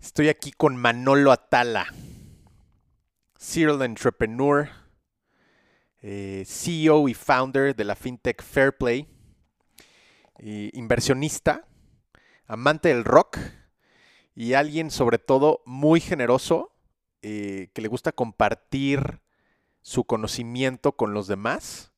Estoy 0.00 0.30
aquí 0.30 0.50
con 0.50 0.76
Manolo 0.76 1.30
Atala, 1.30 1.86
serial 3.38 3.82
entrepreneur, 3.82 4.70
eh, 6.00 6.42
CEO 6.46 7.06
y 7.08 7.12
founder 7.12 7.76
de 7.76 7.84
la 7.84 7.94
fintech 7.94 8.42
Fairplay, 8.42 9.06
inversionista, 10.38 11.66
amante 12.46 12.88
del 12.88 13.04
rock 13.04 13.38
y 14.34 14.54
alguien 14.54 14.90
sobre 14.90 15.18
todo 15.18 15.62
muy 15.66 16.00
generoso 16.00 16.74
eh, 17.20 17.68
que 17.74 17.82
le 17.82 17.88
gusta 17.88 18.10
compartir 18.10 19.20
su 19.82 20.04
conocimiento 20.04 20.96
con 20.96 21.12
los 21.12 21.26
demás. 21.26 21.92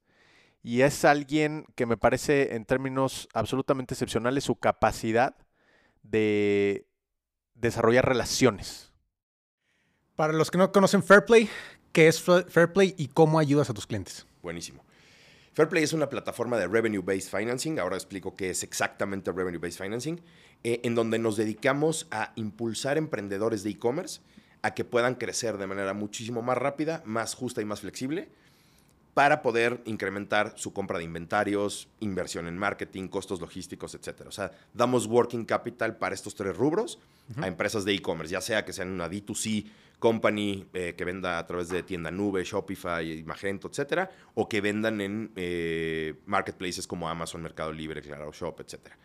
Y 0.60 0.80
es 0.80 1.04
alguien 1.04 1.66
que 1.76 1.86
me 1.86 1.96
parece 1.96 2.56
en 2.56 2.64
términos 2.64 3.28
absolutamente 3.32 3.94
excepcionales 3.94 4.42
su 4.42 4.56
capacidad 4.56 5.36
de 6.02 6.88
desarrollar 7.62 8.06
relaciones. 8.06 8.92
Para 10.16 10.34
los 10.34 10.50
que 10.50 10.58
no 10.58 10.70
conocen 10.72 11.02
Fairplay, 11.02 11.48
¿qué 11.92 12.08
es 12.08 12.20
Fairplay 12.20 12.94
y 12.98 13.08
cómo 13.08 13.38
ayudas 13.38 13.70
a 13.70 13.74
tus 13.74 13.86
clientes? 13.86 14.26
Buenísimo. 14.42 14.84
Fairplay 15.54 15.82
es 15.82 15.92
una 15.92 16.08
plataforma 16.08 16.58
de 16.58 16.66
revenue-based 16.66 17.30
financing, 17.30 17.78
ahora 17.78 17.96
explico 17.96 18.36
qué 18.36 18.50
es 18.50 18.62
exactamente 18.62 19.32
revenue-based 19.32 19.82
financing, 19.82 20.20
eh, 20.64 20.80
en 20.82 20.94
donde 20.94 21.18
nos 21.18 21.36
dedicamos 21.36 22.08
a 22.10 22.32
impulsar 22.36 22.98
emprendedores 22.98 23.62
de 23.62 23.70
e-commerce 23.70 24.20
a 24.62 24.74
que 24.74 24.84
puedan 24.84 25.14
crecer 25.14 25.58
de 25.58 25.66
manera 25.66 25.94
muchísimo 25.94 26.42
más 26.42 26.58
rápida, 26.58 27.02
más 27.04 27.34
justa 27.34 27.60
y 27.60 27.64
más 27.64 27.80
flexible 27.80 28.28
para 29.14 29.42
poder 29.42 29.82
incrementar 29.84 30.54
su 30.56 30.72
compra 30.72 30.98
de 30.98 31.04
inventarios, 31.04 31.88
inversión 32.00 32.46
en 32.46 32.56
marketing, 32.56 33.08
costos 33.08 33.40
logísticos, 33.40 33.94
etc. 33.94 34.22
O 34.26 34.32
sea, 34.32 34.50
damos 34.72 35.06
working 35.06 35.44
capital 35.44 35.96
para 35.96 36.14
estos 36.14 36.34
tres 36.34 36.56
rubros 36.56 36.98
a 37.36 37.46
empresas 37.46 37.84
de 37.84 37.94
e-commerce, 37.94 38.32
ya 38.32 38.40
sea 38.40 38.64
que 38.64 38.72
sean 38.72 38.90
una 38.90 39.08
D2C 39.08 39.66
company 39.98 40.66
eh, 40.72 40.94
que 40.96 41.04
venda 41.04 41.38
a 41.38 41.46
través 41.46 41.68
de 41.68 41.82
tienda 41.82 42.10
nube, 42.10 42.42
Shopify, 42.42 43.22
Magento, 43.24 43.68
etcétera, 43.68 44.10
o 44.34 44.48
que 44.48 44.60
vendan 44.60 45.00
en 45.00 45.30
eh, 45.36 46.14
marketplaces 46.26 46.86
como 46.86 47.08
Amazon, 47.08 47.42
Mercado 47.42 47.72
Libre, 47.72 48.02
Claro 48.02 48.32
Shop, 48.32 48.58
etcétera. 48.60 48.98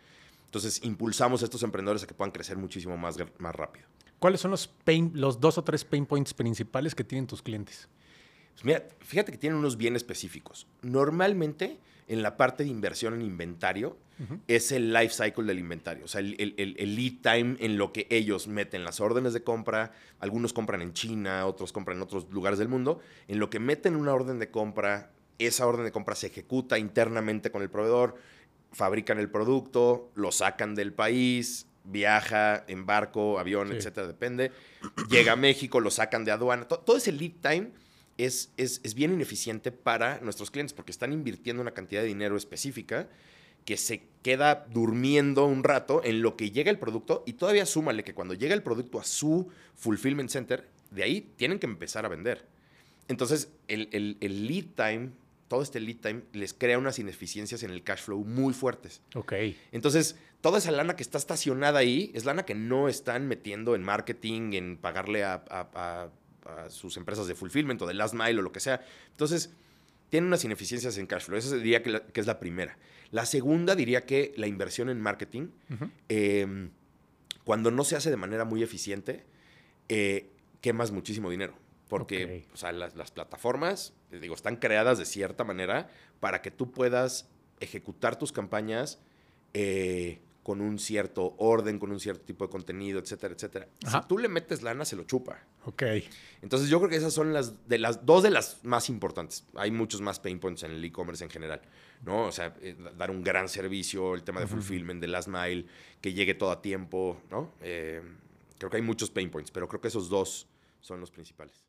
Entonces, 0.46 0.82
impulsamos 0.82 1.42
a 1.42 1.44
estos 1.44 1.62
emprendedores 1.62 2.02
a 2.02 2.06
que 2.06 2.14
puedan 2.14 2.32
crecer 2.32 2.56
muchísimo 2.56 2.96
más, 2.96 3.16
más 3.38 3.54
rápido. 3.54 3.86
¿Cuáles 4.18 4.40
son 4.40 4.50
los, 4.50 4.74
los 5.12 5.38
dos 5.38 5.58
o 5.58 5.62
tres 5.62 5.84
pain 5.84 6.04
points 6.04 6.34
principales 6.34 6.94
que 6.94 7.04
tienen 7.04 7.26
tus 7.26 7.42
clientes? 7.42 7.88
Pues 8.58 8.64
mira, 8.64 8.82
fíjate 9.02 9.30
que 9.30 9.38
tienen 9.38 9.56
unos 9.56 9.76
bien 9.76 9.94
específicos. 9.94 10.66
Normalmente, 10.82 11.78
en 12.08 12.22
la 12.22 12.36
parte 12.36 12.64
de 12.64 12.70
inversión 12.70 13.14
en 13.14 13.22
inventario, 13.22 13.96
es 14.48 14.72
el 14.72 14.92
life 14.92 15.10
cycle 15.10 15.44
del 15.44 15.60
inventario. 15.60 16.06
O 16.06 16.08
sea, 16.08 16.20
el, 16.20 16.96
lead 16.96 17.20
time 17.22 17.56
en 17.60 17.78
lo 17.78 17.92
que 17.92 18.08
ellos 18.10 18.48
meten 18.48 18.82
las 18.82 18.98
órdenes 18.98 19.32
de 19.32 19.44
compra. 19.44 19.92
Algunos 20.18 20.52
compran 20.52 20.82
en 20.82 20.92
China, 20.92 21.46
otros 21.46 21.72
compran 21.72 21.98
en 21.98 22.02
otros 22.02 22.28
lugares 22.30 22.58
del 22.58 22.66
mundo. 22.66 22.98
En 23.28 23.38
lo 23.38 23.48
que 23.48 23.60
meten 23.60 23.94
una 23.94 24.12
orden 24.12 24.40
de 24.40 24.50
compra, 24.50 25.12
esa 25.38 25.64
orden 25.64 25.84
de 25.84 25.92
compra 25.92 26.16
se 26.16 26.26
ejecuta 26.26 26.80
internamente 26.80 27.52
con 27.52 27.62
el 27.62 27.70
proveedor, 27.70 28.16
fabrican 28.72 29.20
el 29.20 29.30
producto, 29.30 30.10
lo 30.16 30.32
sacan 30.32 30.74
del 30.74 30.92
país, 30.92 31.68
viaja 31.84 32.64
en 32.66 32.86
barco, 32.86 33.38
avión, 33.38 33.70
etcétera, 33.70 34.08
depende. 34.08 34.50
Llega 35.08 35.34
a 35.34 35.36
México, 35.36 35.78
lo 35.78 35.92
sacan 35.92 36.24
de 36.24 36.32
aduana. 36.32 36.64
todo 36.64 36.96
ese 36.96 37.12
lead 37.12 37.34
time 37.40 37.70
es, 38.18 38.52
es, 38.56 38.94
bien 38.94 39.12
ineficiente 39.12 39.70
para 39.72 40.20
nuestros 40.20 40.50
clientes 40.50 40.74
porque 40.74 40.90
están 40.90 41.12
invirtiendo 41.12 41.62
una 41.62 41.70
cantidad 41.70 42.02
de 42.02 42.08
dinero 42.08 42.36
específica 42.36 43.08
que 43.64 43.76
se 43.76 44.02
queda 44.22 44.66
durmiendo 44.70 45.44
un 45.46 45.62
rato 45.62 46.02
en 46.04 46.20
lo 46.20 46.36
que 46.36 46.50
llega 46.50 46.70
el 46.70 46.78
producto 46.78 47.22
y 47.26 47.34
todavía 47.34 47.64
súmale 47.64 48.02
que 48.02 48.14
cuando 48.14 48.34
llega 48.34 48.54
el 48.54 48.62
producto 48.62 48.98
a 48.98 49.04
su 49.04 49.48
fulfillment 49.76 50.30
center, 50.30 50.68
de 50.90 51.04
ahí 51.04 51.32
tienen 51.36 51.58
que 51.58 51.66
empezar 51.66 52.04
a 52.04 52.08
vender. 52.08 52.44
Entonces, 53.06 53.52
el, 53.68 53.88
el, 54.20 54.46
lead 54.46 54.64
time, 54.74 55.10
todo 55.48 55.62
este 55.62 55.80
lead 55.80 55.96
time, 55.96 56.22
les 56.32 56.54
crea 56.54 56.78
unas 56.78 56.98
ineficiencias 56.98 57.62
en 57.62 57.70
el 57.70 57.82
cash 57.82 58.00
flow 58.00 58.24
muy 58.24 58.52
fuertes. 58.52 59.00
Ok. 59.14 59.32
Entonces, 59.70 60.16
toda 60.40 60.58
esa 60.58 60.72
lana 60.72 60.96
que 60.96 61.02
está 61.02 61.18
estacionada 61.18 61.78
ahí 61.78 62.10
es 62.14 62.24
lana 62.24 62.44
que 62.44 62.54
no 62.54 62.88
están 62.88 63.28
metiendo 63.28 63.74
en 63.74 63.82
marketing, 63.82 64.54
en 64.54 64.76
pagarle 64.76 65.24
a 65.24 65.42
a 65.50 66.10
sus 66.68 66.96
empresas 66.96 67.26
de 67.26 67.34
fulfillment 67.34 67.80
o 67.82 67.86
de 67.86 67.94
last 67.94 68.14
mile 68.14 68.38
o 68.38 68.42
lo 68.42 68.52
que 68.52 68.60
sea. 68.60 68.80
Entonces, 69.10 69.50
tiene 70.08 70.26
unas 70.26 70.44
ineficiencias 70.44 70.96
en 70.98 71.06
cash 71.06 71.24
flow. 71.24 71.38
Esa 71.38 71.56
diría 71.56 71.82
que, 71.82 72.02
es 72.14 72.26
la 72.26 72.38
primera. 72.40 72.78
La 73.10 73.26
segunda 73.26 73.74
diría 73.74 74.06
que 74.06 74.34
la 74.36 74.46
inversión 74.46 74.88
en 74.88 75.00
marketing, 75.00 75.48
em, 76.08 76.70
cuando 77.44 77.70
no 77.70 77.84
se 77.84 77.96
hace 77.96 78.10
de 78.10 78.16
manera 78.16 78.44
muy 78.44 78.62
eficiente, 78.62 79.24
eh, 79.88 80.30
quemas 80.60 80.90
muchísimo 80.90 81.30
dinero. 81.30 81.54
Porque 81.88 82.44
las, 82.94 83.10
plataformas, 83.12 83.94
digo, 84.10 84.34
están 84.34 84.56
creadas 84.56 84.98
de 84.98 85.06
cierta 85.06 85.44
manera 85.44 85.88
para 86.20 86.42
que 86.42 86.50
tú 86.50 86.70
puedas 86.70 87.30
ejecutar 87.60 88.18
tus 88.18 88.30
campañas 88.30 89.00
eh, 89.54 90.20
con 90.48 90.62
un 90.62 90.78
cierto 90.78 91.34
orden, 91.36 91.78
con 91.78 91.92
un 91.92 92.00
cierto 92.00 92.24
tipo 92.24 92.46
de 92.46 92.50
contenido, 92.50 92.98
etcétera, 92.98 93.34
etcétera. 93.34 93.68
Si 93.86 94.08
tú 94.08 94.16
le 94.16 94.28
metes 94.28 94.62
lana, 94.62 94.86
se 94.86 94.96
lo 94.96 95.02
chupa. 95.02 95.38
Ok. 95.66 95.82
Entonces 96.40 96.70
yo 96.70 96.78
creo 96.78 96.88
que 96.88 96.96
esas 96.96 97.12
son 97.12 97.34
las, 97.34 97.68
de 97.68 97.76
las 97.76 98.06
dos 98.06 98.22
de 98.22 98.30
las 98.30 98.64
más 98.64 98.88
importantes. 98.88 99.44
Hay 99.56 99.70
muchos 99.70 100.00
más 100.00 100.20
pain 100.20 100.40
points 100.40 100.62
en 100.62 100.70
el 100.70 100.82
e-commerce 100.82 101.22
en 101.22 101.28
general, 101.28 101.60
¿no? 102.02 102.24
O 102.24 102.32
sea, 102.32 102.56
eh, 102.62 102.74
dar 102.96 103.10
un 103.10 103.22
gran 103.22 103.46
servicio, 103.50 104.14
el 104.14 104.22
tema 104.22 104.40
de 104.40 104.46
fulfillment, 104.46 105.02
de 105.02 105.08
last 105.08 105.28
mile, 105.28 105.66
que 106.00 106.14
llegue 106.14 106.32
todo 106.32 106.50
a 106.50 106.62
tiempo, 106.62 107.20
¿no? 107.30 107.52
Eh, 107.60 108.00
creo 108.56 108.70
que 108.70 108.78
hay 108.78 108.82
muchos 108.82 109.10
pain 109.10 109.28
points, 109.28 109.50
pero 109.50 109.68
creo 109.68 109.82
que 109.82 109.88
esos 109.88 110.08
dos 110.08 110.48
son 110.80 110.98
los 110.98 111.10
principales. 111.10 111.67